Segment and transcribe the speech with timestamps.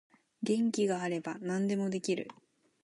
[0.41, 2.27] 元気があれば何でもできる